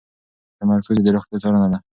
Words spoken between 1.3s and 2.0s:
څارنه ده.